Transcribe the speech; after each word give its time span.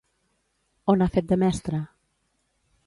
On 0.93 1.03
ha 1.05 1.09
fet 1.17 1.29
de 1.33 1.39
mestra? 1.45 1.85